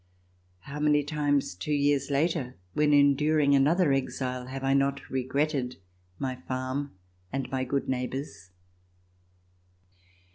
How 0.61 0.79
many 0.79 1.03
times, 1.03 1.53
two 1.53 1.71
years 1.75 2.09
Inter, 2.09 2.55
when 2.73 2.91
enduring 2.91 3.53
another 3.53 3.93
exile, 3.93 4.47
have 4.47 4.63
I 4.63 4.73
not 4.73 5.11
regretted 5.11 5.75
my 6.17 6.37
farm 6.47 6.93
and 7.31 7.47
my 7.51 7.63
good 7.63 7.87
neighbors. 7.87 8.49